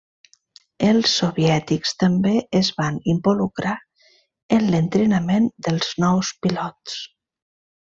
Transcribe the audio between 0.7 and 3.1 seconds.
Els soviètics també es van